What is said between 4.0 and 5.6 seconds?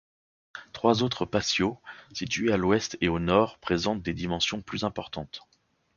des dimensions plus importantes.